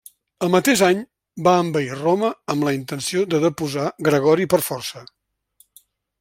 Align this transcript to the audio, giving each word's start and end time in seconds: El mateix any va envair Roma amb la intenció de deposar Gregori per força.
El 0.45 0.51
mateix 0.53 0.79
any 0.85 1.03
va 1.47 1.53
envair 1.65 1.97
Roma 1.99 2.31
amb 2.55 2.65
la 2.69 2.73
intenció 2.79 3.23
de 3.35 3.43
deposar 3.45 3.85
Gregori 4.09 4.51
per 4.57 4.63
força. 4.71 5.05